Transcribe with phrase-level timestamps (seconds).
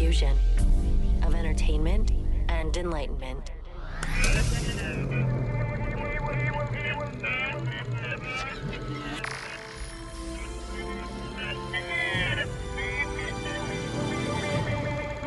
[0.00, 0.34] fusion
[1.22, 2.12] of entertainment
[2.48, 3.50] and enlightenment.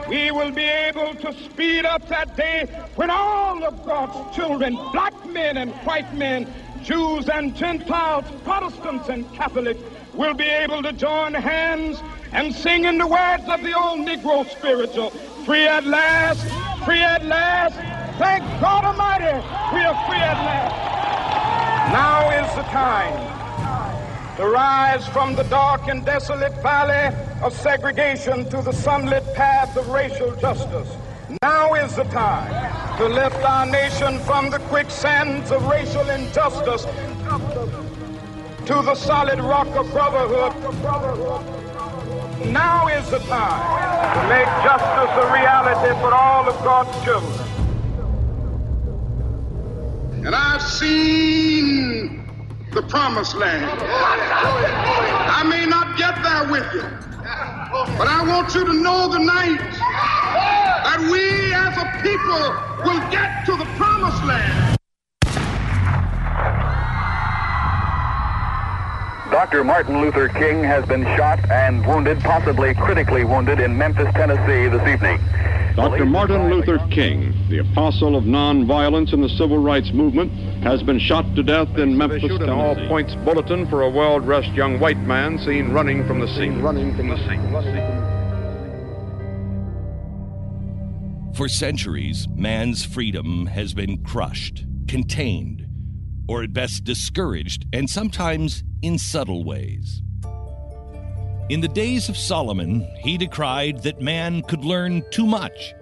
[0.09, 5.13] we will be able to speed up that day when all of God's children, black
[5.27, 9.79] men and white men, Jews and Gentiles, Protestants and Catholics,
[10.15, 12.01] will be able to join hands
[12.33, 15.11] and sing in the words of the old Negro spiritual,
[15.45, 16.41] free at last,
[16.83, 17.75] free at last.
[18.17, 19.37] Thank God Almighty,
[19.73, 20.93] we are free at last.
[21.93, 28.61] Now is the time to rise from the dark and desolate valley of segregation to
[28.63, 30.89] the sunlit path of racial justice.
[31.43, 36.85] Now is the time to lift our nation from the quicksands of racial injustice
[38.65, 41.62] to the solid rock of brotherhood.
[42.51, 43.63] Now is the time
[44.15, 47.47] to make justice a reality for all of God's children.
[50.25, 52.25] And I've seen
[52.71, 53.69] the promised land.
[53.81, 56.81] I may not get there with you,
[57.97, 59.59] but I want you to know tonight
[60.83, 64.77] that we as a people will get to the promised land.
[69.43, 69.65] Dr.
[69.65, 74.87] Martin Luther King has been shot and wounded, possibly critically wounded, in Memphis, Tennessee this
[74.87, 75.19] evening.
[75.75, 76.05] Dr.
[76.05, 80.31] Martin Luther King, the apostle of nonviolence in the civil rights movement,
[80.63, 82.49] has been shot to death in Memphis, Tennessee.
[82.49, 86.61] all points bulletin for a well-dressed young white man seen running from the scene.
[86.61, 87.51] Running from the scene.
[91.35, 95.67] For centuries, man's freedom has been crushed, contained,
[96.29, 100.03] or at best discouraged, and sometimes in subtle ways.
[101.49, 105.73] In the days of Solomon, he decried that man could learn too much,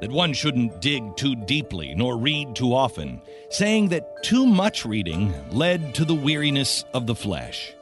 [0.00, 5.32] that one shouldn't dig too deeply nor read too often, saying that too much reading
[5.50, 7.74] led to the weariness of the flesh,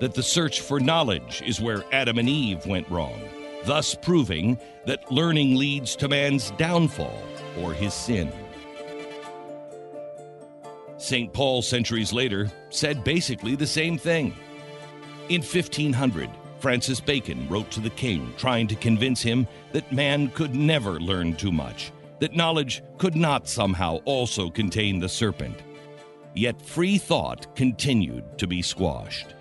[0.00, 3.20] that the search for knowledge is where Adam and Eve went wrong,
[3.64, 7.22] thus proving that learning leads to man's downfall
[7.58, 8.32] or his sin.
[11.02, 11.32] St.
[11.32, 14.32] Paul, centuries later, said basically the same thing.
[15.28, 16.30] In 1500,
[16.60, 21.34] Francis Bacon wrote to the king, trying to convince him that man could never learn
[21.34, 25.58] too much, that knowledge could not somehow also contain the serpent.
[26.34, 29.34] Yet free thought continued to be squashed.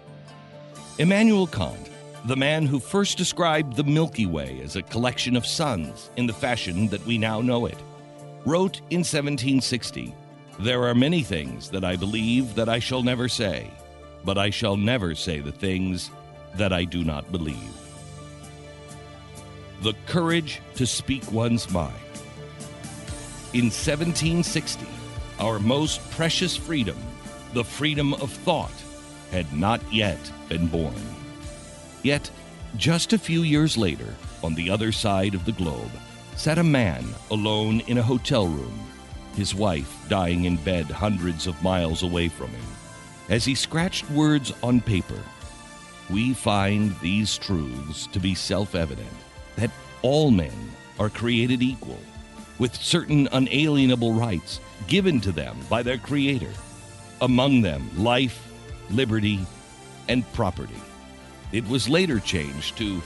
[0.97, 1.91] Immanuel Kant,
[2.25, 6.33] the man who first described the Milky Way as a collection of suns in the
[6.33, 7.77] fashion that we now know it,
[8.45, 10.16] wrote in 1760
[10.61, 13.72] There are many things that I believe that I shall never say,
[14.23, 16.11] but I shall never say the things
[16.53, 17.73] that I do not believe.
[19.81, 21.95] The courage to speak one's mind.
[23.53, 24.85] In 1760,
[25.39, 26.97] our most precious freedom,
[27.53, 28.83] the freedom of thought,
[29.31, 30.94] had not yet been born.
[32.03, 32.29] Yet,
[32.77, 34.13] just a few years later,
[34.44, 35.89] on the other side of the globe,
[36.35, 38.91] sat a man alone in a hotel room,
[39.36, 42.66] his wife dying in bed hundreds of miles away from him.
[43.30, 45.19] As he scratched words on paper,
[46.09, 49.08] we find these truths to be self evident
[49.56, 49.72] that
[50.02, 52.00] all men are created equal,
[52.59, 56.52] with certain unalienable rights given to them by their Creator,
[57.22, 58.48] among them life,
[58.90, 59.40] liberty,
[60.09, 60.81] and property.
[61.52, 63.02] It was later changed to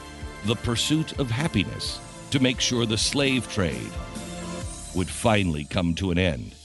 [0.46, 2.00] the pursuit of happiness
[2.32, 3.92] to make sure the slave trade
[4.96, 6.56] would finally come to an end.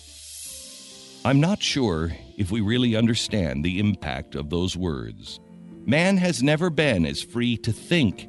[1.25, 5.39] I'm not sure if we really understand the impact of those words.
[5.85, 8.29] Man has never been as free to think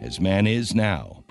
[0.00, 1.22] as man is now.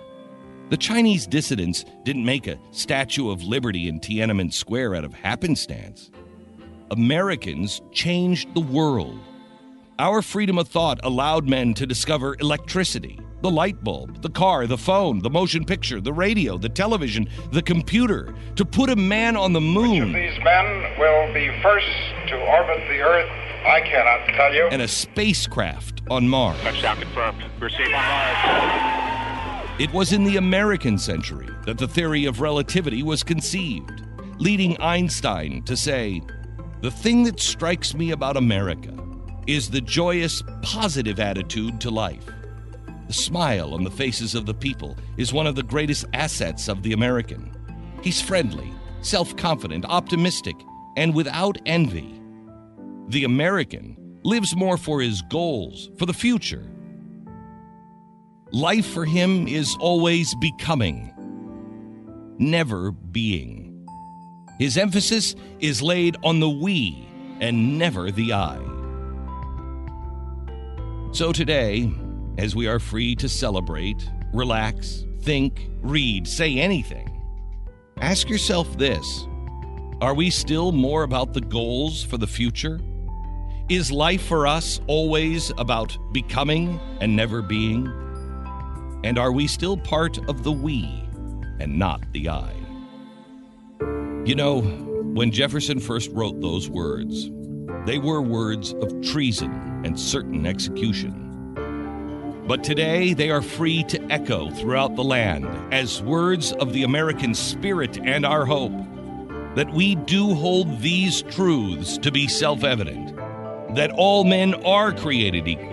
[0.69, 6.11] The Chinese dissidents didn't make a Statue of Liberty in Tiananmen Square out of happenstance.
[6.91, 9.19] Americans changed the world.
[10.01, 14.75] Our freedom of thought allowed men to discover electricity, the light bulb, the car, the
[14.75, 19.53] phone, the motion picture, the radio, the television, the computer, to put a man on
[19.53, 20.11] the moon.
[20.11, 21.85] Which of these men will be first
[22.29, 23.29] to orbit the Earth
[23.63, 24.69] I cannot tell you.
[24.71, 26.59] And a spacecraft on Mars.
[26.61, 27.43] Touchdown confirmed.
[27.59, 29.79] We're safe on Mars.
[29.79, 34.01] It was in the American century that the theory of relativity was conceived,
[34.39, 36.23] leading Einstein to say,
[36.81, 38.97] The thing that strikes me about America
[39.47, 42.25] is the joyous, positive attitude to life.
[43.07, 46.83] The smile on the faces of the people is one of the greatest assets of
[46.83, 47.51] the American.
[48.01, 48.71] He's friendly,
[49.01, 50.55] self confident, optimistic,
[50.95, 52.21] and without envy.
[53.07, 56.63] The American lives more for his goals, for the future.
[58.51, 61.13] Life for him is always becoming,
[62.37, 63.87] never being.
[64.59, 67.07] His emphasis is laid on the we
[67.39, 68.70] and never the I.
[71.13, 71.91] So today,
[72.37, 77.21] as we are free to celebrate, relax, think, read, say anything,
[77.99, 79.27] ask yourself this
[79.99, 82.79] Are we still more about the goals for the future?
[83.67, 87.87] Is life for us always about becoming and never being?
[89.03, 90.85] And are we still part of the we
[91.59, 92.53] and not the I?
[94.23, 97.29] You know, when Jefferson first wrote those words,
[97.85, 101.27] they were words of treason and certain execution.
[102.47, 107.33] But today they are free to echo throughout the land as words of the American
[107.33, 108.73] spirit and our hope
[109.55, 113.15] that we do hold these truths to be self evident
[113.75, 115.71] that all men are created equal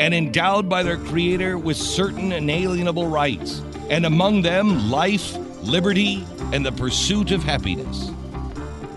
[0.00, 3.60] and endowed by their Creator with certain inalienable rights,
[3.90, 8.10] and among them life, liberty, and the pursuit of happiness.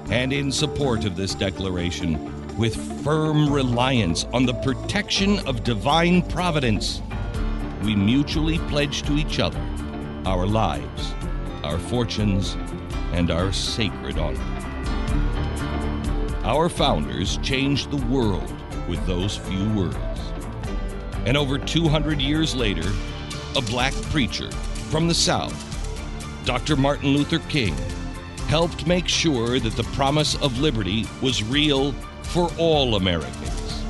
[0.09, 7.01] And in support of this declaration, with firm reliance on the protection of divine providence,
[7.83, 9.59] we mutually pledge to each other
[10.25, 11.13] our lives,
[11.63, 12.55] our fortunes,
[13.11, 14.39] and our sacred honor.
[16.43, 18.53] Our founders changed the world
[18.87, 19.97] with those few words.
[21.25, 22.89] And over 200 years later,
[23.55, 24.51] a black preacher
[24.91, 25.55] from the South,
[26.45, 26.75] Dr.
[26.75, 27.75] Martin Luther King,
[28.47, 33.83] helped make sure that the promise of liberty was real for all Americans.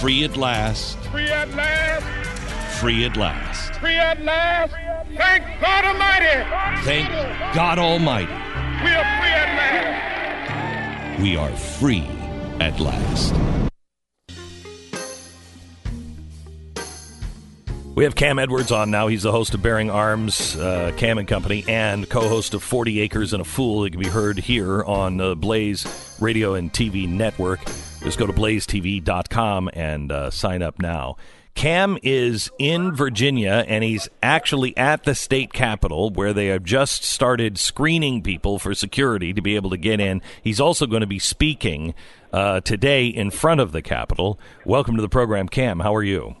[0.00, 0.98] Free at last.
[1.10, 2.80] Free at last.
[2.80, 3.74] Free at last.
[3.80, 4.72] Free at last.
[5.16, 6.84] Thank God Almighty.
[6.84, 7.08] Thank
[7.54, 8.32] God Almighty.
[8.84, 11.20] We are free at last.
[11.20, 12.06] We are free
[12.60, 13.67] at last.
[17.98, 19.08] We have Cam Edwards on now.
[19.08, 23.32] He's the host of Bearing Arms, uh, Cam and Company, and co-host of 40 Acres
[23.32, 23.84] and a Fool.
[23.84, 27.58] It can be heard here on the Blaze Radio and TV network.
[28.04, 31.16] Just go to blazetv.com and uh, sign up now.
[31.56, 37.02] Cam is in Virginia, and he's actually at the state capitol where they have just
[37.02, 40.22] started screening people for security to be able to get in.
[40.40, 41.94] He's also going to be speaking
[42.32, 44.38] uh, today in front of the Capitol.
[44.64, 45.80] Welcome to the program, Cam.
[45.80, 46.36] How are you?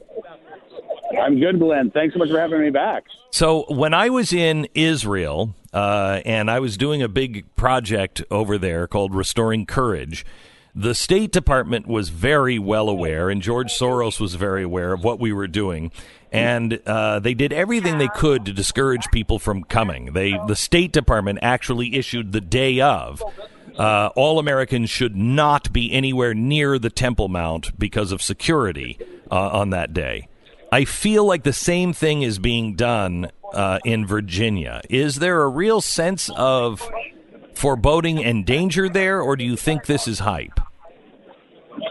[1.18, 1.90] I'm good, Glenn.
[1.90, 3.04] Thanks so much for having me back.
[3.30, 8.58] So, when I was in Israel uh, and I was doing a big project over
[8.58, 10.24] there called Restoring Courage,
[10.74, 15.18] the State Department was very well aware, and George Soros was very aware of what
[15.18, 15.90] we were doing.
[16.30, 20.12] And uh, they did everything they could to discourage people from coming.
[20.12, 23.22] They, the State Department, actually issued the day of
[23.78, 28.98] uh, all Americans should not be anywhere near the Temple Mount because of security
[29.30, 30.28] uh, on that day.
[30.70, 34.82] I feel like the same thing is being done uh, in Virginia.
[34.90, 36.86] Is there a real sense of
[37.54, 40.60] foreboding and danger there, or do you think this is hype?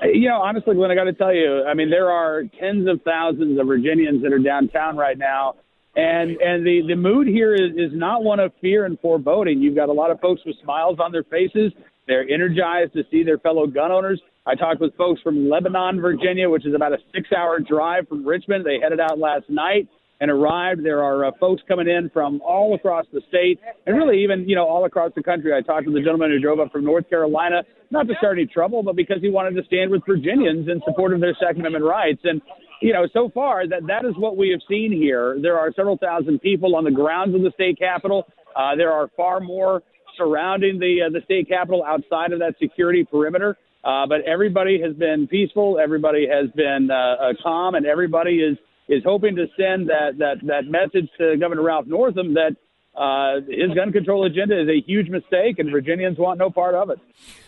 [0.03, 3.01] You know, honestly, Glenn, I got to tell you, I mean, there are tens of
[3.03, 5.55] thousands of Virginians that are downtown right now,
[5.95, 9.59] and and the the mood here is is not one of fear and foreboding.
[9.59, 11.71] You've got a lot of folks with smiles on their faces.
[12.07, 14.21] They're energized to see their fellow gun owners.
[14.45, 18.25] I talked with folks from Lebanon, Virginia, which is about a six hour drive from
[18.25, 18.65] Richmond.
[18.65, 20.83] They headed out last night and arrived.
[20.85, 24.55] There are uh, folks coming in from all across the state and really even, you
[24.55, 25.53] know, all across the country.
[25.53, 28.47] I talked to the gentleman who drove up from North Carolina, not to start any
[28.47, 31.85] trouble, but because he wanted to stand with Virginians in support of their Second Amendment
[31.85, 32.21] rights.
[32.23, 32.41] And,
[32.81, 35.37] you know, so far that that is what we have seen here.
[35.41, 38.27] There are several thousand people on the grounds of the state capitol.
[38.55, 39.83] Uh, there are far more
[40.17, 43.57] surrounding the uh, the state capitol outside of that security perimeter.
[43.83, 45.79] Uh, but everybody has been peaceful.
[45.79, 48.57] Everybody has been uh, uh, calm, and everybody is
[48.89, 52.55] is hoping to send that that that message to Governor Ralph Northam that
[52.97, 56.89] uh, his gun control agenda is a huge mistake, and Virginians want no part of
[56.89, 56.97] it.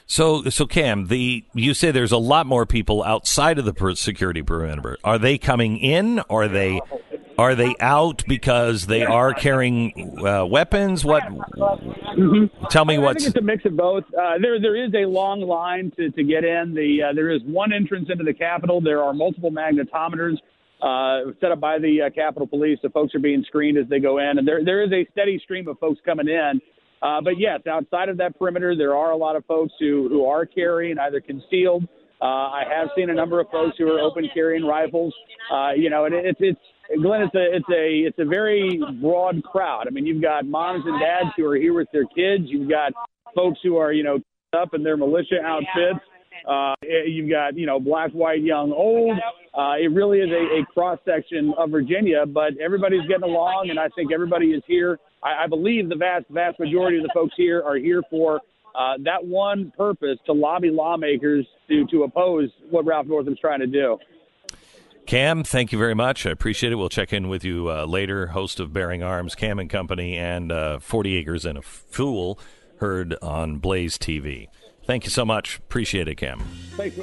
[0.05, 4.43] So, so Cam, the you say there's a lot more people outside of the security
[4.43, 4.97] perimeter.
[5.03, 6.19] Are they coming in?
[6.29, 6.79] Are they
[7.39, 11.05] are they out because they are carrying uh, weapons?
[11.05, 11.23] What?
[11.23, 12.65] Mm-hmm.
[12.69, 13.11] Tell me what.
[13.11, 14.03] I think it's a mix of both.
[14.13, 16.73] Uh, there, there is a long line to, to get in.
[16.73, 18.81] The uh, there is one entrance into the Capitol.
[18.81, 20.35] There are multiple magnetometers
[20.81, 22.79] uh, set up by the uh, Capitol Police.
[22.83, 25.39] The folks are being screened as they go in, and there there is a steady
[25.41, 26.59] stream of folks coming in.
[27.01, 30.25] Uh, but yes, outside of that perimeter, there are a lot of folks who who
[30.25, 31.87] are carrying either concealed.
[32.21, 35.13] Uh, I have seen a number of folks who are open carrying rifles.
[35.49, 36.59] Uh, you know, and it, it's it's
[36.97, 39.85] Glenn, it's a it's a it's a very broad crowd.
[39.87, 42.45] I mean, you've got moms and dads who are here with their kids.
[42.47, 42.93] You've got
[43.35, 44.19] folks who are you know
[44.59, 46.03] up in their militia outfits.
[46.47, 46.73] Uh,
[47.05, 49.17] you've got you know black, white, young, old.
[49.57, 53.79] uh, it really is a, a cross section of Virginia, but everybody's getting along, and
[53.79, 54.97] I think everybody is here.
[55.23, 58.39] I, I believe the vast, vast majority of the folks here are here for
[58.75, 63.67] uh, that one purpose to lobby lawmakers to, to oppose what Ralph Northam's trying to
[63.67, 63.97] do.
[65.09, 66.27] Cam, thank you very much.
[66.27, 66.75] I appreciate it.
[66.75, 68.27] We'll check in with you uh, later.
[68.27, 72.39] Host of Bearing Arms, Cam and Company, and uh, 40 Acres and a Fool,
[72.75, 74.49] heard on Blaze TV.
[74.85, 75.57] Thank you so much.
[75.57, 76.41] Appreciate it, Cam.
[76.77, 76.99] Thanks.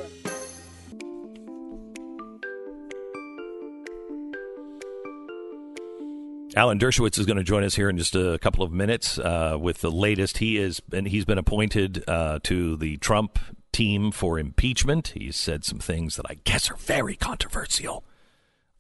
[6.54, 9.58] Alan Dershowitz is going to join us here in just a couple of minutes uh,
[9.60, 10.38] with the latest.
[10.38, 13.40] He is and he's been appointed uh, to the Trump
[13.76, 15.09] team for impeachment.
[15.09, 18.04] He's said some things that I guess are very controversial.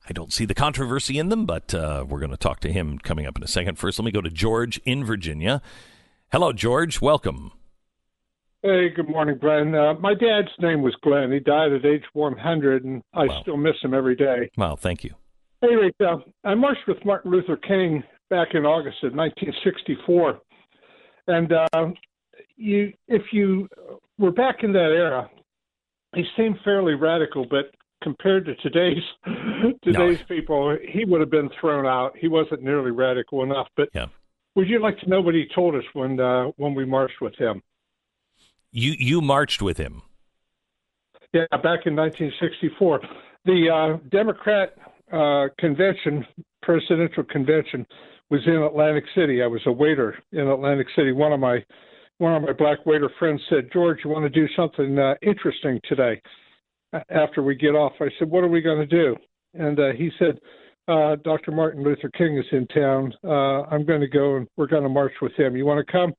[0.08, 2.98] I don't see the controversy in them, but uh, we're going to talk to him
[2.98, 3.78] coming up in a second.
[3.78, 5.60] First, let me go to George in Virginia.
[6.32, 7.02] Hello, George.
[7.02, 7.52] Welcome.
[8.62, 9.74] Hey, good morning, Brian.
[9.74, 11.30] Uh, my dad's name was Glenn.
[11.30, 13.42] He died at age 100, and I wow.
[13.42, 14.48] still miss him every day.
[14.56, 15.12] Wow, thank you.
[15.62, 20.40] Anyway, uh, I marched with Martin Luther King back in August of 1964,
[21.26, 21.92] and uh,
[22.56, 23.68] you, if you
[24.18, 25.30] were back in that era,
[26.14, 29.02] he seemed fairly radical, but compared to today's
[29.82, 30.24] today's no.
[30.28, 32.16] people, he would have been thrown out.
[32.16, 33.68] He wasn't nearly radical enough.
[33.76, 34.06] But yeah.
[34.54, 37.34] would you like to know what he told us when uh, when we marched with
[37.36, 37.62] him?
[38.72, 40.02] You you marched with him.
[41.32, 43.00] Yeah, back in 1964,
[43.44, 44.74] the uh, Democrat
[45.12, 46.24] uh, convention,
[46.62, 47.86] presidential convention,
[48.30, 49.42] was in Atlantic City.
[49.42, 51.12] I was a waiter in Atlantic City.
[51.12, 51.64] One of my
[52.18, 55.80] one of my black waiter friends said, "George, you want to do something uh, interesting
[55.88, 56.20] today?"
[57.10, 59.16] After we get off, I said, "What are we going to do?"
[59.54, 60.38] And uh, he said,
[60.88, 61.50] uh, "Dr.
[61.50, 63.12] Martin Luther King is in town.
[63.24, 65.56] Uh, I'm going to go and we're going to march with him.
[65.56, 66.12] You want to come?"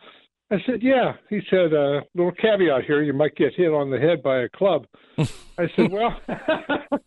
[0.51, 3.89] I said, "Yeah." He said, "A uh, little caveat here: you might get hit on
[3.89, 4.85] the head by a club."
[5.17, 6.19] I said, "Well."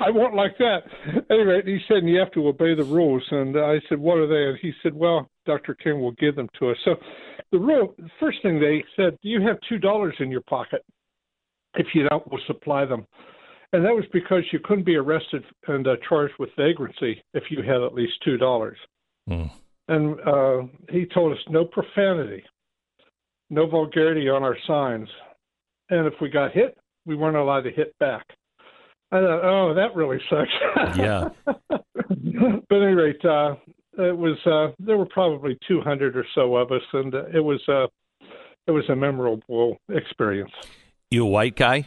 [0.00, 0.82] I won't like that.
[1.30, 3.24] Anyway, he said, you have to obey the rules.
[3.30, 4.50] And I said, what are they?
[4.50, 5.74] And he said, well, Dr.
[5.74, 6.76] King will give them to us.
[6.84, 6.94] So
[7.52, 10.84] the rule, first thing they said, do you have $2 in your pocket?
[11.74, 13.06] If you don't, we'll supply them.
[13.72, 17.62] And that was because you couldn't be arrested and uh, charged with vagrancy if you
[17.62, 18.72] had at least $2.
[19.28, 19.50] Mm.
[19.88, 22.42] And uh, he told us no profanity,
[23.50, 25.08] no vulgarity on our signs.
[25.90, 28.24] And if we got hit, we weren't allowed to hit back.
[29.12, 30.96] I thought, oh, that really sucks.
[30.96, 31.28] Yeah.
[31.68, 33.54] but any rate, uh,
[33.98, 37.86] it was uh, there were probably 200 or so of us, and it was uh,
[38.66, 40.52] it was a memorable experience.
[41.10, 41.86] You a white guy?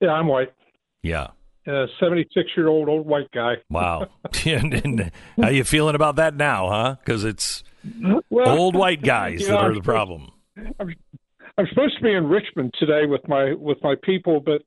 [0.00, 0.52] Yeah, I'm white.
[1.02, 1.28] Yeah.
[1.66, 3.54] A 76 year old old white guy.
[3.70, 4.08] Wow.
[4.46, 6.96] and, how you feeling about that now, huh?
[7.04, 7.62] Because it's
[8.30, 10.32] well, old white guys that know, are the problem.
[10.56, 10.94] I'm,
[11.58, 14.62] I'm supposed to be in Richmond today with my with my people, but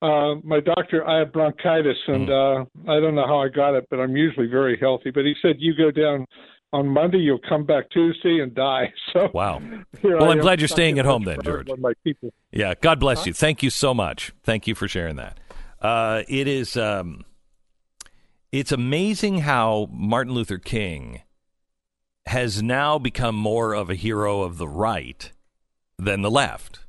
[0.00, 2.62] uh, my doctor, I have bronchitis, and mm.
[2.62, 5.10] uh, I don't know how I got it, but I'm usually very healthy.
[5.10, 6.26] But he said, you go down
[6.72, 8.92] on Monday, you'll come back Tuesday and die.
[9.12, 9.62] So wow.
[10.02, 11.68] Well, I am glad you're staying at home then, George.
[11.78, 12.30] My people.
[12.52, 13.24] Yeah, God bless huh?
[13.28, 13.32] you.
[13.32, 14.32] Thank you so much.
[14.42, 15.40] Thank you for sharing that.
[15.80, 16.76] Uh, it is.
[16.76, 17.24] Um,
[18.52, 21.22] it's amazing how Martin Luther King
[22.26, 25.32] has now become more of a hero of the right
[25.98, 26.80] than the left.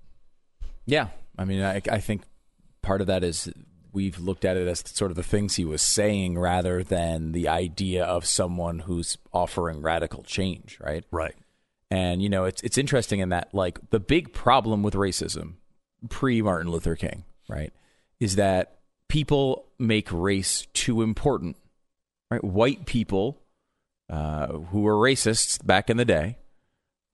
[0.86, 2.24] Yeah, I mean, I, I think
[2.82, 3.52] part of that is
[3.92, 7.48] we've looked at it as sort of the things he was saying rather than the
[7.48, 11.04] idea of someone who's offering radical change, right?
[11.12, 11.36] Right.
[11.92, 15.54] And you know, it's it's interesting in that like the big problem with racism
[16.10, 17.74] pre Martin Luther King, right,
[18.20, 21.58] is that people make race too important.
[22.30, 22.44] Right?
[22.44, 23.42] White people
[24.10, 26.38] uh, who were racists back in the day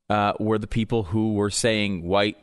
[0.09, 2.37] uh, were the people who were saying white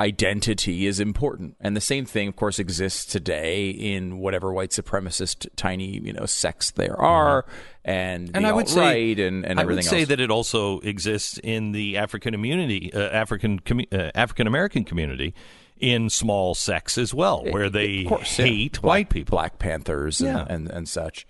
[0.00, 1.56] identity is important.
[1.60, 6.26] And the same thing, of course, exists today in whatever white supremacist tiny, you know,
[6.26, 7.90] sects there are, mm-hmm.
[7.90, 10.08] and and I would say and, and I would say else.
[10.08, 13.60] that it also exists in the African community, uh, African
[13.92, 15.34] uh, African American community.
[15.76, 18.86] In small sects as well, where they course, hate yeah.
[18.86, 20.46] white people, Black Panthers, and, yeah.
[20.48, 21.26] and, and such.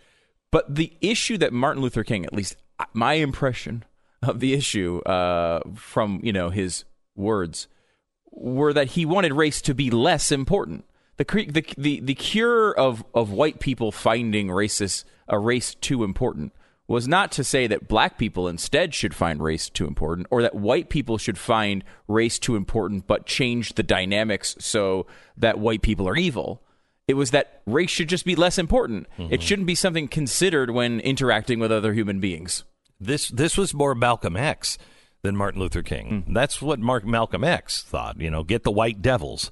[0.51, 2.55] But the issue that Martin Luther King, at least
[2.93, 3.85] my impression
[4.23, 6.85] of the issue uh, from you know his
[7.17, 7.69] words,
[8.35, 10.85] were that he wanted race to be less important.
[11.17, 16.53] The the the, the cure of of white people finding racist a race too important
[16.87, 20.55] was not to say that black people instead should find race too important or that
[20.55, 26.07] white people should find race too important but change the dynamics so that white people
[26.09, 26.63] are evil.
[27.09, 29.07] It was that race should just be less important.
[29.19, 29.33] Mm-hmm.
[29.33, 32.65] It shouldn't be something considered when interacting with other human beings.
[33.01, 34.79] This this was more Malcolm X
[35.25, 36.25] than Martin Luther King.
[36.29, 36.35] Mm.
[36.35, 38.21] That's what Mark Malcolm X thought.
[38.21, 39.51] You know, get the white devils.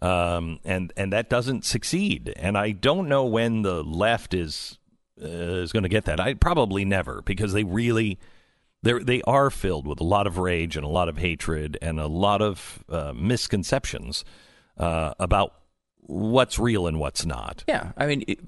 [0.00, 2.32] um, and and that doesn't succeed.
[2.34, 4.78] And I don't know when the left is
[5.22, 6.18] uh, is going to get that.
[6.18, 8.18] I probably never because they really
[8.82, 12.00] they they are filled with a lot of rage and a lot of hatred and
[12.00, 14.24] a lot of uh, misconceptions
[14.78, 15.54] uh, about
[16.00, 17.62] what's real and what's not.
[17.68, 18.24] Yeah, I mean.
[18.26, 18.40] It,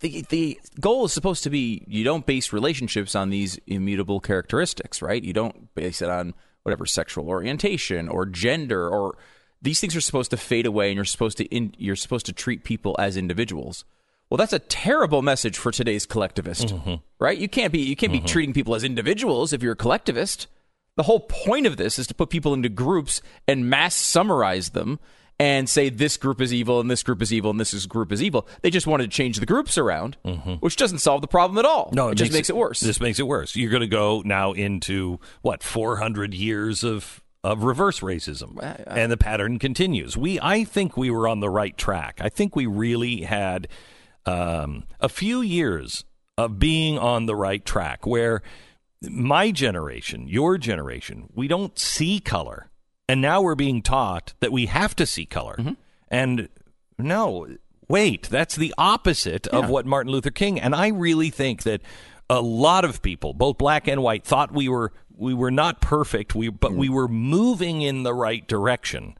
[0.00, 5.02] the, the goal is supposed to be you don't base relationships on these immutable characteristics,
[5.02, 5.22] right?
[5.22, 9.16] You don't base it on whatever sexual orientation or gender or
[9.62, 12.32] these things are supposed to fade away and you're supposed to in, you're supposed to
[12.32, 13.84] treat people as individuals.
[14.28, 16.94] Well, that's a terrible message for today's collectivist, mm-hmm.
[17.18, 17.36] right?
[17.36, 18.24] You can't be you can't mm-hmm.
[18.24, 20.46] be treating people as individuals if you're a collectivist.
[20.96, 24.98] The whole point of this is to put people into groups and mass summarize them
[25.40, 28.22] and say this group is evil and this group is evil and this group is
[28.22, 28.46] evil.
[28.60, 30.54] They just wanted to change the groups around, mm-hmm.
[30.56, 31.88] which doesn't solve the problem at all.
[31.94, 32.80] No, it, it just makes, makes it, it worse.
[32.80, 33.56] This makes it worse.
[33.56, 39.16] You're going to go now into what 400 years of of reverse racism, and the
[39.16, 40.14] pattern continues.
[40.14, 42.20] We, I think, we were on the right track.
[42.20, 43.66] I think we really had
[44.26, 46.04] um, a few years
[46.36, 48.42] of being on the right track, where
[49.00, 52.69] my generation, your generation, we don't see color,
[53.10, 55.72] and now we're being taught that we have to see color, mm-hmm.
[56.08, 56.48] and
[56.98, 57.48] no.
[57.88, 59.58] Wait, that's the opposite yeah.
[59.58, 60.60] of what Martin Luther King.
[60.60, 61.80] And I really think that
[62.28, 66.34] a lot of people, both black and white, thought we were we were not perfect,
[66.36, 69.16] we but we were moving in the right direction.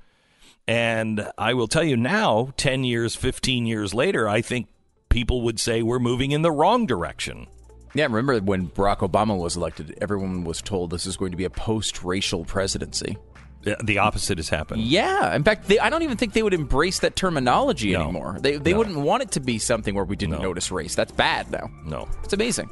[0.68, 4.68] And I will tell you now, 10 years, 15 years later, I think
[5.08, 7.48] people would say we're moving in the wrong direction.
[7.92, 11.44] Yeah, remember when Barack Obama was elected, everyone was told this is going to be
[11.44, 13.18] a post racial presidency.
[13.62, 14.82] The opposite has happened.
[14.82, 15.34] Yeah.
[15.34, 18.04] In fact, they, I don't even think they would embrace that terminology no.
[18.04, 18.38] anymore.
[18.40, 18.78] They, they no.
[18.78, 20.42] wouldn't want it to be something where we didn't no.
[20.42, 20.94] notice race.
[20.94, 21.70] That's bad now.
[21.84, 22.08] No.
[22.24, 22.70] It's amazing.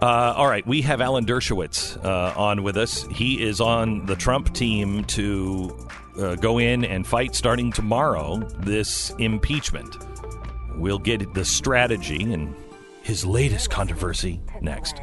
[0.00, 3.04] Uh, all right, we have Alan Dershowitz uh, on with us.
[3.10, 5.76] He is on the Trump team to
[6.18, 9.96] uh, go in and fight starting tomorrow this impeachment.
[10.76, 12.54] We'll get the strategy and
[13.02, 15.00] his latest controversy next.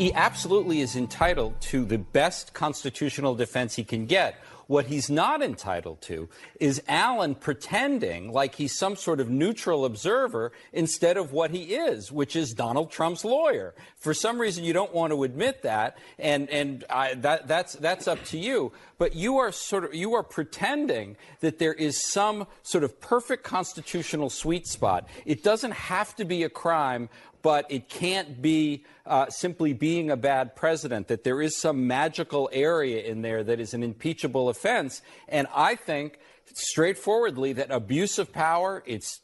[0.00, 5.42] He absolutely is entitled to the best constitutional defense he can get what he's not
[5.42, 6.28] entitled to
[6.60, 12.12] is Alan pretending like he's some sort of neutral observer instead of what he is,
[12.12, 13.74] which is Donald Trump's lawyer.
[13.96, 18.06] For some reason, you don't want to admit that, and and I, that that's that's
[18.06, 18.70] up to you.
[18.96, 23.42] But you are sort of you are pretending that there is some sort of perfect
[23.42, 25.08] constitutional sweet spot.
[25.26, 27.08] It doesn't have to be a crime
[27.42, 32.48] but it can't be uh, simply being a bad president, that there is some magical
[32.52, 35.02] area in there that is an impeachable offense.
[35.28, 36.18] And I think
[36.54, 39.20] straightforwardly that abuse of power, it's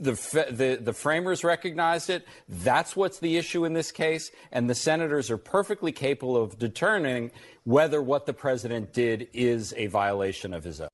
[0.00, 0.12] the,
[0.50, 2.26] the, the, framers recognized it.
[2.48, 4.30] That's what's the issue in this case.
[4.52, 7.32] And the senators are perfectly capable of determining
[7.64, 10.88] whether what the president did is a violation of his oath.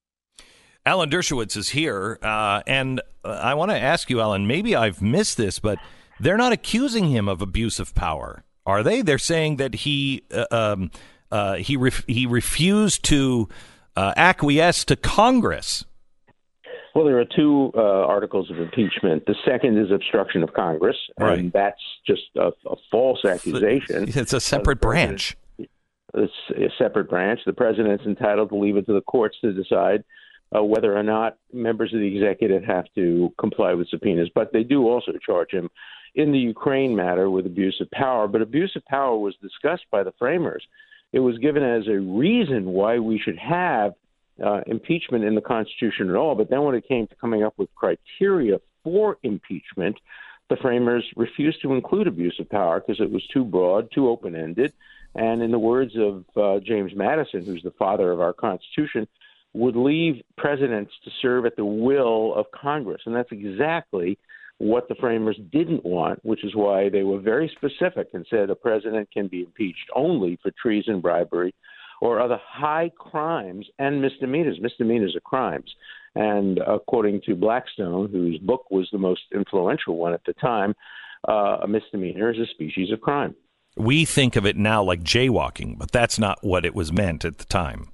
[0.87, 2.18] Alan Dershowitz is here.
[2.22, 5.78] Uh, and uh, I want to ask you, Alan, maybe I've missed this, but
[6.20, 9.03] they're not accusing him of abuse of power, are they?
[9.03, 10.90] They're saying that he uh, um,
[11.31, 13.48] uh, he ref- he refused to
[13.96, 15.85] uh, acquiesce to Congress.
[16.94, 19.27] Well, there are two uh, articles of impeachment.
[19.27, 21.38] The second is obstruction of Congress, right.
[21.38, 24.07] and that's just a, a false accusation.
[24.16, 25.37] It's a separate branch.
[25.59, 27.40] It's a separate branch.
[27.44, 30.05] The president's entitled to leave it to the courts to decide
[30.57, 34.31] uh, whether or not members of the executive have to comply with subpoenas.
[34.33, 35.70] But they do also charge him
[36.14, 40.03] in the Ukraine matter with abuse of power, but abuse of power was discussed by
[40.03, 40.64] the framers.
[41.12, 43.94] It was given as a reason why we should have
[44.44, 46.35] uh, impeachment in the Constitution at all.
[46.35, 49.96] But then when it came to coming up with criteria for impeachment,
[50.50, 54.37] the framers refused to include abuse of power because it was too broad, too open
[54.37, 54.72] ended.
[55.14, 59.07] And in the words of uh, James Madison, who's the father of our Constitution,
[59.53, 63.03] would leave presidents to serve at the will of Congress.
[63.07, 64.18] And that's exactly
[64.59, 68.55] what the framers didn't want, which is why they were very specific and said a
[68.55, 71.55] president can be impeached only for treason, bribery,
[72.01, 74.59] or other high crimes and misdemeanors.
[74.61, 75.75] Misdemeanors are crimes.
[76.14, 80.75] And according to Blackstone, whose book was the most influential one at the time,
[81.29, 83.35] uh, a misdemeanor is a species of crime.
[83.77, 87.38] We think of it now like jaywalking, but that's not what it was meant at
[87.38, 87.88] the time.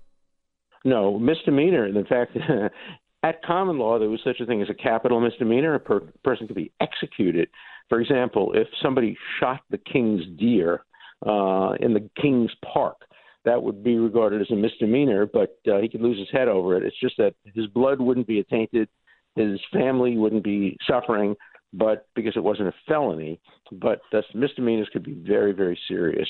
[0.85, 1.87] No, misdemeanor.
[1.87, 2.37] In fact,
[3.22, 5.74] At common law, there was such a thing as a capital misdemeanor.
[5.74, 7.48] A per- person could be executed.
[7.88, 10.85] For example, if somebody shot the king's deer
[11.26, 12.96] uh, in the king's park,
[13.44, 16.76] that would be regarded as a misdemeanor, but uh, he could lose his head over
[16.76, 16.83] it.
[16.83, 18.88] It's just that his blood wouldn't be tainted,
[19.35, 21.37] his family wouldn't be suffering,
[21.72, 23.40] but because it wasn't a felony.
[23.72, 26.28] But thus, misdemeanors could be very, very serious.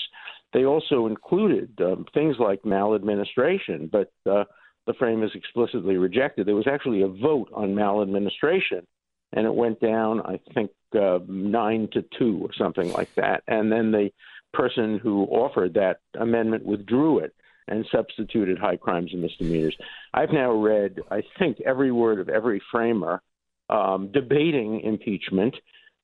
[0.53, 4.45] They also included um, things like maladministration, but uh,
[4.91, 6.47] the frame is explicitly rejected.
[6.47, 8.85] There was actually a vote on maladministration,
[9.33, 13.45] and it went down, I think, uh, nine to two or something like that.
[13.47, 14.11] And then the
[14.53, 17.33] person who offered that amendment withdrew it
[17.69, 19.77] and substituted high crimes and misdemeanors.
[20.13, 23.23] I've now read, I think, every word of every framer
[23.69, 25.55] um, debating impeachment.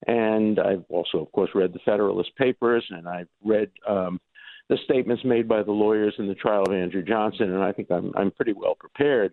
[0.07, 4.21] And I've also, of course, read the Federalist Papers, and I've read um,
[4.69, 7.91] the statements made by the lawyers in the trial of Andrew Johnson, and I think
[7.91, 9.33] I'm, I'm pretty well prepared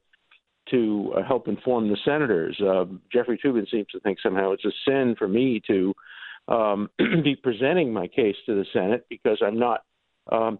[0.70, 2.60] to uh, help inform the senators.
[2.62, 5.94] Uh, Jeffrey Toobin seems to think somehow it's a sin for me to
[6.48, 6.90] um,
[7.24, 9.84] be presenting my case to the Senate because I'm not
[10.32, 10.60] um,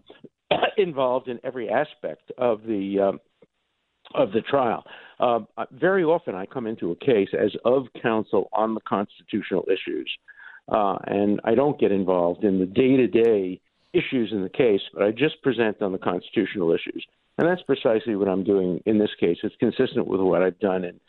[0.76, 3.20] involved in every aspect of the um,
[4.14, 4.84] of the trial.
[5.18, 5.40] Uh,
[5.72, 10.10] very often, I come into a case as of counsel on the constitutional issues,
[10.70, 13.60] uh, and I don't get involved in the day to day
[13.94, 17.04] issues in the case, but I just present on the constitutional issues.
[17.38, 19.38] And that's precisely what I'm doing in this case.
[19.42, 21.00] It's consistent with what I've done in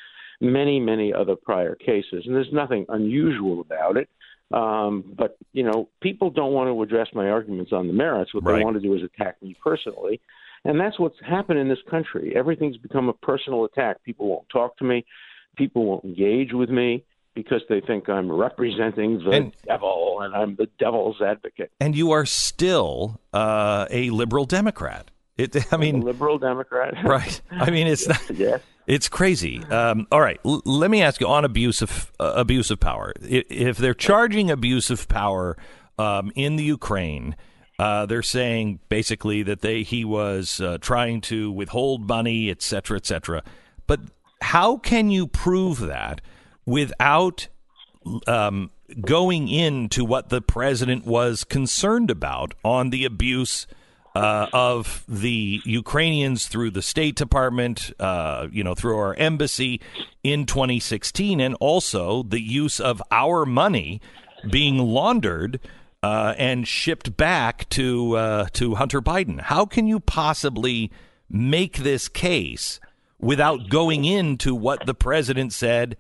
[0.42, 2.24] many, many other prior cases.
[2.26, 4.10] And there's nothing unusual about it.
[4.52, 8.34] Um, but, you know, people don't want to address my arguments on the merits.
[8.34, 8.58] What right.
[8.58, 10.22] they want to do is attack me personally.
[10.64, 12.34] And that's what's happened in this country.
[12.36, 14.04] Everything's become a personal attack.
[14.04, 15.06] People won't talk to me,
[15.56, 17.04] people won't engage with me
[17.36, 21.72] because they think I'm representing the and, devil and I'm the devil's advocate.
[21.80, 25.12] And you are still uh, a liberal Democrat.
[25.38, 27.40] It, I mean, liberal Democrat, right?
[27.52, 28.62] I mean, it's yes, not, yes.
[28.88, 29.64] it's crazy.
[29.66, 33.14] Um, all right, L- let me ask you on abuse of uh, abuse of power.
[33.22, 35.58] If, they're charging abuse of power
[36.00, 37.36] um, in the Ukraine,
[37.78, 42.96] uh, they're saying basically that they he was uh, trying to withhold money, et cetera,
[42.96, 43.44] et cetera.
[43.88, 44.00] But
[44.42, 46.22] how can you prove that?
[46.66, 47.48] Without
[48.28, 53.68] um, going into what the president was concerned about on the abuse
[54.16, 59.82] uh, of the Ukrainians through the State Department, uh, you know, through our embassy
[60.24, 64.00] in 2016, and also the use of our money
[64.50, 65.60] being laundered
[66.02, 69.42] uh, and shipped back to uh, to Hunter Biden.
[69.42, 70.92] How can you possibly
[71.30, 72.80] make this case
[73.20, 75.98] without going into what the president said?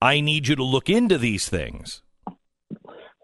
[0.00, 2.02] I need you to look into these things.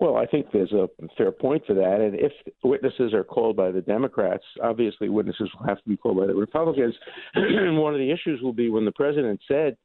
[0.01, 2.01] Well, I think there's a fair point for that.
[2.01, 2.33] And if
[2.65, 6.35] witnesses are called by the Democrats, obviously witnesses will have to be called by the
[6.35, 6.95] Republicans.
[7.35, 9.77] and One of the issues will be when the president said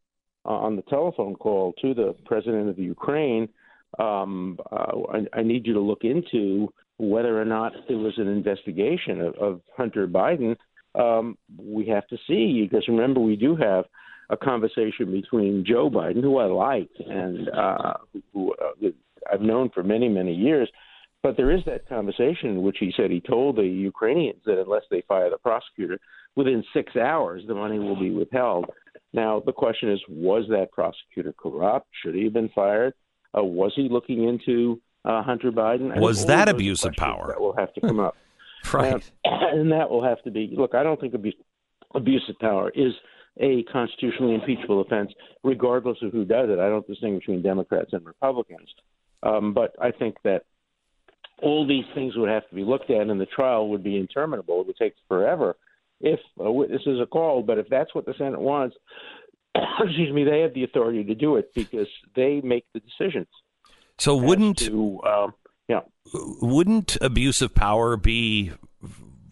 [0.44, 3.48] uh, on the telephone call to the president of the Ukraine,
[4.00, 8.28] um, uh, I, I, need you to look into whether or not there was an
[8.28, 10.56] investigation of, of Hunter Biden.
[10.96, 13.86] Um, we have to see because remember we do have
[14.30, 17.94] a conversation between Joe Biden, who I like and uh,
[18.34, 18.90] who uh,
[19.32, 20.70] I've known for many, many years.
[21.24, 24.84] But there is that conversation in which he said he told the Ukrainians that unless
[24.92, 26.00] they fire the prosecutor,
[26.36, 28.66] within six hours the money will be withheld.
[29.14, 31.88] Now, the question is was that prosecutor corrupt?
[32.04, 32.94] Should he have been fired?
[33.38, 36.00] Uh, was he looking into uh, Hunter Biden?
[36.00, 37.28] Was that abuse of power?
[37.30, 38.16] That will have to come up.
[38.74, 39.12] right.
[39.26, 41.36] and that will have to be look, I don't think abuse,
[41.96, 42.94] abuse of power is
[43.40, 45.12] a constitutionally impeachable offense,
[45.44, 46.60] regardless of who does it.
[46.60, 48.70] I don't distinguish between Democrats and Republicans.
[49.24, 50.44] Um, but I think that
[51.42, 54.62] all these things would have to be looked at, and the trial would be interminable.
[54.62, 55.56] It would take forever
[56.02, 57.48] if witnesses are called.
[57.48, 58.76] But if that's what the Senate wants,
[59.80, 63.28] excuse me, they have the authority to do it because they make the decisions.
[64.00, 65.34] So wouldn't to, um,
[65.68, 65.82] yeah.
[66.14, 68.52] wouldn't abuse of power be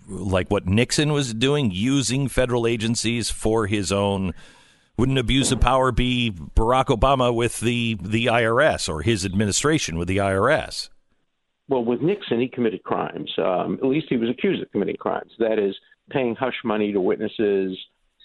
[0.07, 4.33] like what Nixon was doing, using federal agencies for his own.
[4.97, 10.07] Wouldn't abuse of power be Barack Obama with the the IRS or his administration with
[10.07, 10.89] the IRS?
[11.67, 13.31] Well, with Nixon, he committed crimes.
[13.37, 15.31] Um, at least he was accused of committing crimes.
[15.39, 15.75] That is,
[16.09, 17.77] paying hush money to witnesses.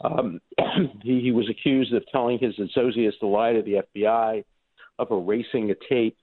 [0.02, 0.40] Um,
[1.02, 4.44] he, he was accused of telling his associates to lie to the FBI,
[4.98, 6.16] of erasing a tape.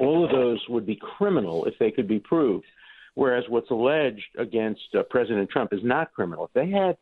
[0.00, 2.64] All of those would be criminal if they could be proved
[3.16, 6.44] whereas what's alleged against uh, President Trump is not criminal.
[6.44, 6.96] If they had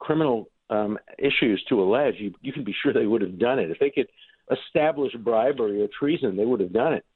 [0.00, 3.70] criminal um, issues to allege, you, you can be sure they would have done it.
[3.70, 4.08] If they could
[4.50, 7.06] establish bribery or treason, they would have done it.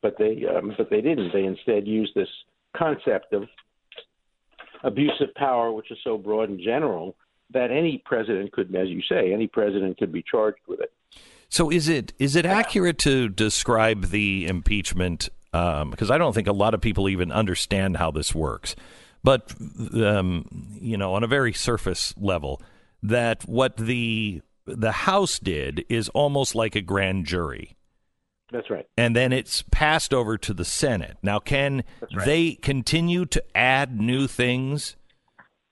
[0.00, 1.32] But they, um, but they didn't.
[1.32, 2.28] They instead used this
[2.76, 3.44] concept of
[4.84, 7.16] abuse of power, which is so broad and general
[7.50, 10.92] that any president could, as you say, any president could be charged with it.
[11.48, 15.30] So is it is it accurate to describe the impeachment
[15.90, 18.74] because um, I don't think a lot of people even understand how this works.
[19.22, 19.54] But
[19.94, 20.46] um,
[20.80, 22.60] you know, on a very surface level,
[23.02, 27.76] that what the the House did is almost like a grand jury.
[28.50, 28.86] That's right.
[28.96, 31.16] And then it's passed over to the Senate.
[31.22, 32.26] Now, can right.
[32.26, 34.96] they continue to add new things?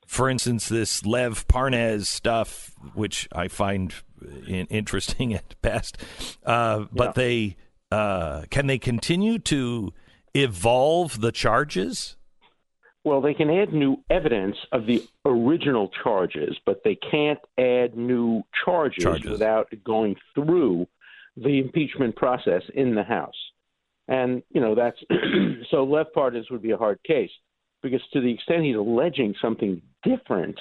[0.06, 3.94] For instance, this Lev Parnas stuff, which I find
[4.46, 5.96] in- interesting at best,
[6.44, 7.12] uh, but Yeah.
[7.16, 7.56] they
[7.92, 9.92] uh, can they continue to
[10.34, 12.16] evolve the charges?
[13.04, 18.42] Well, they can add new evidence of the original charges, but they can't add new
[18.64, 19.30] charges, Charges.
[19.30, 20.86] without going through
[21.36, 23.34] the impeachment process in the House.
[24.08, 24.98] And, you know, that's
[25.70, 27.30] so Lev Parnas would be a hard case
[27.82, 30.60] because to the extent he's alleging something different,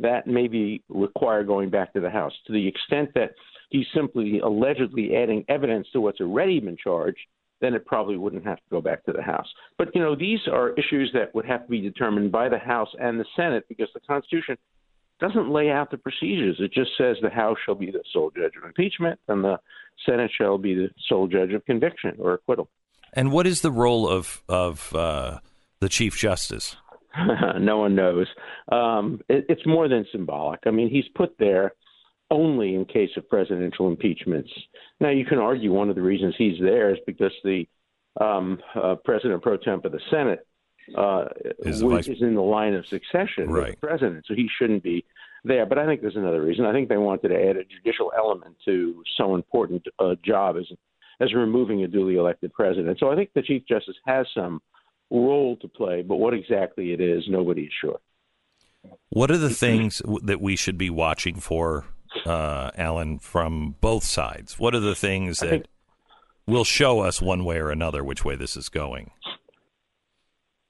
[0.00, 2.32] that may be require going back to the House.
[2.46, 3.32] To the extent that
[3.72, 7.20] he's simply allegedly adding evidence to what's already been charged,
[7.60, 9.46] then it probably wouldn't have to go back to the House.
[9.78, 12.90] But, you know, these are issues that would have to be determined by the House
[13.00, 14.56] and the Senate because the Constitution
[15.20, 16.56] doesn't lay out the procedures.
[16.58, 19.58] It just says the House shall be the sole judge of impeachment and the
[20.04, 22.68] Senate shall be the sole judge of conviction or acquittal.
[23.12, 25.38] And what is the role of of uh,
[25.80, 26.76] the Chief Justice?
[27.60, 28.26] no one knows.
[28.70, 30.60] Um, it, it's more than symbolic.
[30.66, 31.74] I mean, he's put there
[32.32, 34.50] only in case of presidential impeachments.
[35.00, 37.68] Now, you can argue one of the reasons he's there is because the
[38.20, 40.46] um, uh, president pro temp of the Senate
[40.96, 41.26] uh,
[41.60, 43.72] Is vice- is in the line of succession Right.
[43.80, 45.04] the president, so he shouldn't be
[45.44, 45.64] there.
[45.66, 46.64] But I think there's another reason.
[46.64, 50.66] I think they wanted to add a judicial element to so important a job as
[51.20, 52.98] as removing a duly elected president.
[52.98, 54.60] So I think the chief justice has some
[55.10, 58.00] role to play, but what exactly it is, nobody is sure.
[59.10, 61.84] What are the things that we should be watching for,
[62.26, 64.58] uh, Alan, from both sides?
[64.58, 65.66] What are the things that think-
[66.46, 69.10] will show us one way or another which way this is going?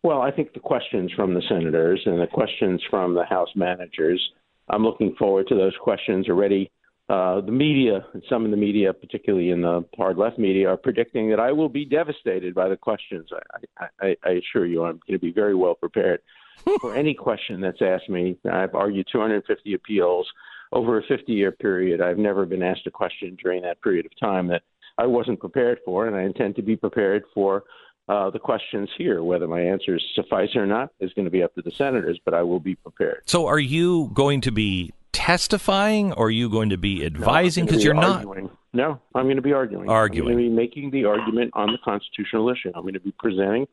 [0.03, 4.21] Well, I think the questions from the senators and the questions from the House managers,
[4.69, 6.71] I'm looking forward to those questions already.
[7.09, 11.31] Uh, the media, some in the media, particularly in the hard left media, are predicting
[11.31, 13.29] that I will be devastated by the questions.
[13.33, 16.21] I, I, I, I assure you, I'm going to be very well prepared
[16.81, 18.37] for any question that's asked me.
[18.51, 20.27] I've argued 250 appeals
[20.73, 22.01] over a 50 year period.
[22.01, 24.63] I've never been asked a question during that period of time that
[24.99, 27.65] I wasn't prepared for, and I intend to be prepared for
[28.09, 29.23] uh, the questions here.
[29.23, 32.35] Whether my answers suffice or not is going to be up to the senators, but
[32.35, 33.23] I will be prepared.
[33.27, 37.65] So, are you going to be testifying, or are you going to be advising?
[37.65, 38.51] Because gonna you're be not.
[38.75, 39.89] No, I'm going to be arguing.
[39.89, 40.31] Arguing.
[40.31, 42.73] I'm going to be making the argument on the constitutional issue.
[42.75, 43.67] I'm going to be presenting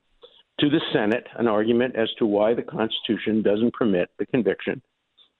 [0.59, 4.81] to the Senate an argument as to why the Constitution doesn't permit the conviction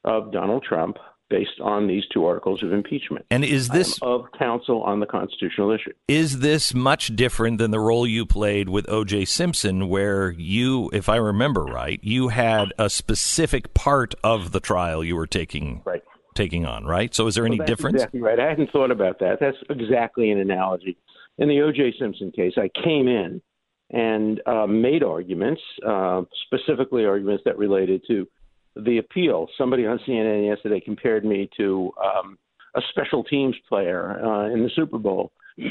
[0.06, 0.98] of Donald Trump
[1.30, 3.26] based on these two articles of impeachment.
[3.30, 5.92] And is this of counsel on the constitutional issue?
[6.08, 9.26] is this much different than the role you played with O.J.
[9.26, 15.04] Simpson, where you, if I remember right, you had a specific part of the trial
[15.04, 16.04] you were taking right.
[16.36, 17.14] taking on, right?
[17.14, 17.96] So, is there any Well, that's difference?
[17.96, 18.40] Exactly right.
[18.40, 19.40] I hadn't thought about that.
[19.40, 20.98] That's exactly an analogy.
[21.38, 21.94] In the O.J.
[22.00, 23.42] Simpson case, I came in
[23.92, 28.28] and uh, made arguments, uh, specifically arguments that related to
[28.86, 29.48] the appeal.
[29.58, 32.38] Somebody on CNN yesterday compared me to um,
[32.76, 35.32] a special teams player uh, in the Super Bowl.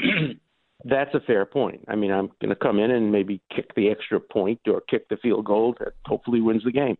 [0.85, 1.83] That's a fair point.
[1.89, 5.09] I mean, I'm going to come in and maybe kick the extra point or kick
[5.09, 6.97] the field goal that hopefully wins the game.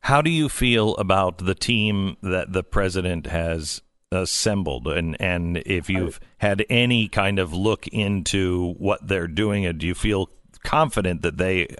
[0.00, 5.88] How do you feel about the team that the president has assembled, and and if
[5.88, 10.28] you've had any kind of look into what they're doing, and do you feel
[10.62, 11.74] confident that they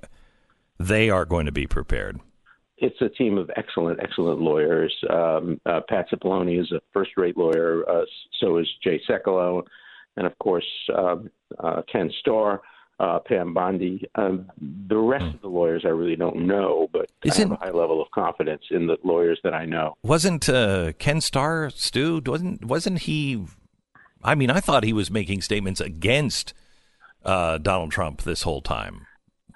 [0.79, 2.21] they are going to be prepared?
[2.85, 4.95] It's a team of excellent, excellent lawyers.
[5.09, 7.83] Um, uh, Pat Cipollone is a first-rate lawyer.
[7.89, 8.05] Uh,
[8.41, 9.63] so is Jay Sekulow,
[10.17, 10.67] and of course
[10.97, 12.61] um, uh, Ken Starr,
[13.01, 14.05] uh, Pam Bondi.
[14.17, 14.51] Um,
[14.89, 18.03] the rest of the lawyers I really don't know, but I have a high level
[18.03, 19.95] of confidence in the lawyers that I know.
[20.03, 22.21] Wasn't uh, Ken Starr, Stu?
[22.25, 23.47] Wasn't wasn't he?
[24.23, 26.53] I mean, I thought he was making statements against
[27.25, 29.07] uh, Donald Trump this whole time.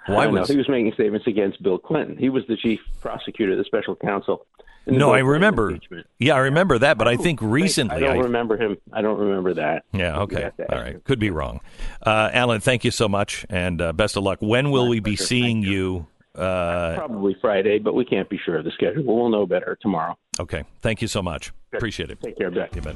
[0.08, 0.40] Why I don't know.
[0.40, 2.16] was he was making statements against Bill Clinton?
[2.16, 4.46] He was the chief prosecutor, the special counsel.
[4.86, 5.12] no?
[5.12, 5.78] I remember.
[6.18, 8.76] Yeah, I remember that, but I think recently I don't remember him.
[8.92, 9.84] I don't remember that.
[9.92, 10.20] Yeah.
[10.20, 10.50] Okay.
[10.70, 11.02] All right.
[11.04, 11.60] Could be wrong.
[12.04, 14.38] Uh, Alan, thank you so much, and uh, best of luck.
[14.40, 16.06] When will we be seeing you?
[16.34, 19.02] Uh, Probably Friday, but we can't be sure of the schedule.
[19.04, 20.16] We'll know better tomorrow.
[20.38, 20.62] okay.
[20.82, 21.52] Thank you so much.
[21.72, 22.20] Appreciate it.
[22.22, 22.74] Take care, Beck.
[22.76, 22.94] You bet.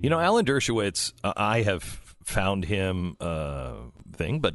[0.00, 1.82] You know, Alan Dershowitz, uh, I have
[2.22, 3.74] found him uh,
[4.12, 4.54] thing, but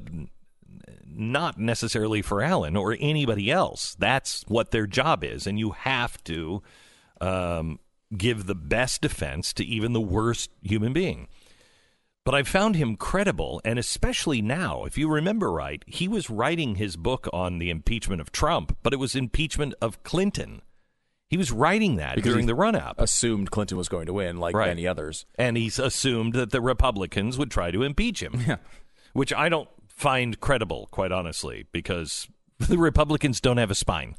[1.06, 3.96] not necessarily for Alan or anybody else.
[4.00, 6.64] That's what their job is, and you have to
[7.20, 7.80] um,
[8.16, 11.28] give the best defense to even the worst human being.
[12.26, 16.76] but I've found him credible, and especially now, if you remember right, he was writing
[16.76, 20.62] his book on the impeachment of Trump, but it was impeachment of Clinton.
[21.30, 22.96] He was writing that Because during he the run up.
[23.00, 24.68] Assumed Clinton was going to win, like Right.
[24.68, 25.26] many others.
[25.36, 28.44] And he's assumed that the Republicans would try to impeach him.
[28.48, 28.58] Yeah.
[29.14, 32.28] Which I don't find credible, quite honestly, because
[32.60, 34.16] the Republicans don't have a spine.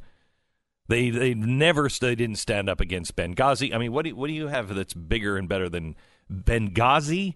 [0.87, 3.73] They they never they didn't stand up against Benghazi.
[3.73, 5.95] I mean, what do what do you have that's bigger and better than
[6.31, 7.35] Benghazi?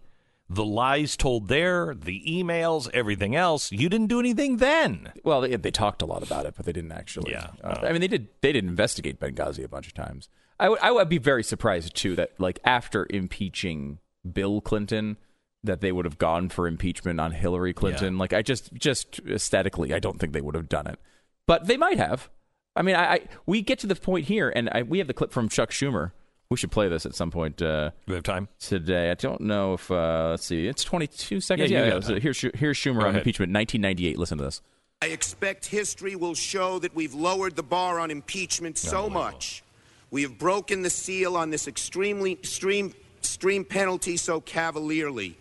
[0.52, 3.72] The lies told there, the emails, everything else.
[3.72, 5.12] You didn't do anything then.
[5.24, 7.32] Well, they, they talked a lot about it, but they didn't actually.
[7.32, 8.30] Yeah, Uh, I mean, they did.
[8.42, 10.28] They did investigate Benghazi a bunch of times.
[10.60, 10.80] I would.
[10.80, 15.18] I would be very surprised too that like after impeaching Bill Clinton,
[15.64, 18.18] that they would have gone for impeachment on Hillary Clinton.
[18.18, 21.00] Like I just just aesthetically, I don't think they would have done it,
[21.46, 22.28] but they might have.
[22.76, 25.14] I mean, I, I we get to the point here, and I, we have the
[25.14, 26.12] clip from Chuck Schumer.
[26.50, 27.62] We should play this at some point.
[27.62, 29.12] Uh, we have time today.
[29.12, 30.68] I don't know if uh, let's see.
[30.68, 31.70] It's 22 seconds.
[31.70, 33.18] Yeah, you Yeah, so here's here's Schumer Go on ahead.
[33.18, 34.18] impeachment, 1998.
[34.18, 34.60] Listen to this.
[35.04, 39.64] I expect history will show that we've lowered the bar on impeachment so much.
[40.10, 45.38] We have broken the seal on this extremely extreme, extreme penalty so cavalierly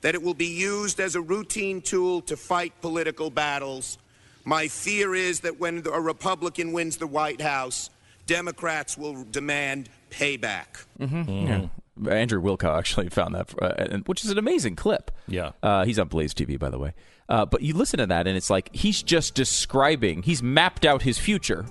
[0.00, 3.98] that it will be used as a routine tool to fight political battles.
[4.46, 7.90] My fear is that when a Republican wins the White House,
[8.26, 10.84] Democrats will demand payback.
[11.00, 11.46] Mm-hmm.
[11.46, 12.10] Yeah.
[12.10, 15.10] Andrew Wilkow actually found that, uh, and- which is an amazing clip.
[15.28, 15.52] Yeah.
[15.62, 16.92] Uh, he's on Blaze TV, by the way.
[17.28, 21.02] Uh, but you listen to that, and it's like he's just describing, he's mapped out
[21.02, 21.64] his future,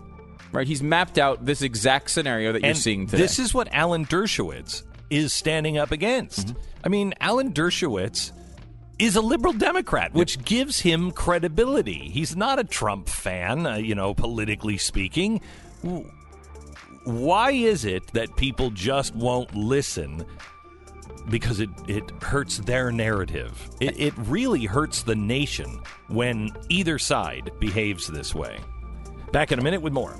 [0.52, 0.68] right?
[0.68, 3.22] He's mapped out this exact scenario that you're seeing today.
[3.22, 6.48] This is what Alan Dershowitz is standing up against.
[6.48, 6.60] Mm-hmm.
[6.84, 8.32] I mean, Alan Dershowitz
[9.00, 12.10] is a liberal Democrat, which gives him credibility.
[12.10, 15.39] He's not a Trump fan, uh, you know, politically speaking.
[17.06, 20.26] Why is it that people just won't listen?
[21.30, 23.70] Because it, it hurts their narrative.
[23.80, 28.60] It, it really hurts the nation when either side behaves this way.
[29.32, 30.15] Back in a minute with more.